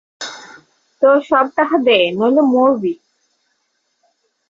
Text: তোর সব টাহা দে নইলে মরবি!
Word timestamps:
তোর 1.01 1.17
সব 1.29 1.45
টাহা 1.55 1.77
দে 1.87 1.97
নইলে 2.17 2.43
মরবি! 2.53 2.93